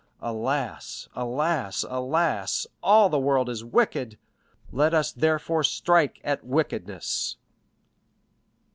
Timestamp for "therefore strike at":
5.11-6.43